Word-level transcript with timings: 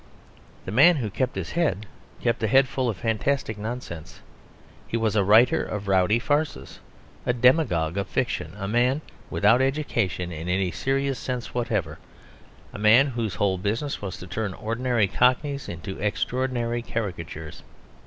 The 0.65 0.71
man 0.71 0.95
who 0.95 1.11
kept 1.11 1.35
his 1.35 1.51
head 1.51 1.85
kept 2.23 2.41
a 2.41 2.47
head 2.47 2.67
full 2.67 2.89
of 2.89 2.97
fantastic 2.97 3.55
nonsense; 3.59 4.21
he 4.87 4.97
was 4.97 5.15
a 5.15 5.23
writer 5.23 5.61
of 5.61 5.87
rowdy 5.87 6.17
farces, 6.17 6.79
a 7.23 7.33
demagogue 7.33 7.97
of 7.99 8.07
fiction, 8.07 8.53
a 8.57 8.67
man 8.67 9.01
without 9.29 9.61
education 9.61 10.31
in 10.31 10.49
any 10.49 10.71
serious 10.71 11.19
sense 11.19 11.53
whatever, 11.53 11.99
a 12.73 12.79
man 12.79 13.05
whose 13.09 13.35
whole 13.35 13.59
business 13.59 14.01
was 14.01 14.17
to 14.17 14.25
turn 14.25 14.55
ordinary 14.55 15.05
cockneys 15.07 15.69
into 15.69 15.99
extraordinary 15.99 16.81
caricatures. 16.81 17.61